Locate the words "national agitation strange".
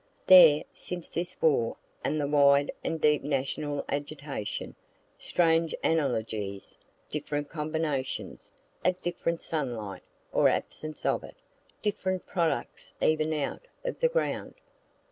3.21-5.75